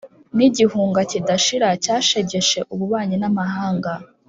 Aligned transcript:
n'igihunga 0.37 0.99
kidashira 1.11 1.67
cyashegeshe 1.83 2.59
ububanyi 2.73 3.15
n'amahanga 3.19 3.91